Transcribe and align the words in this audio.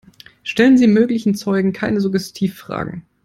Stellen 0.41 0.79
Sie 0.79 0.87
möglichen 0.87 1.35
Zeugen 1.35 1.73
keine 1.73 2.01
Suggestivfragen. 2.01 3.05